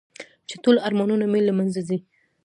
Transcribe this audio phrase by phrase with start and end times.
[0.47, 1.99] چې ټول ارمانونه مې له منځه ځي.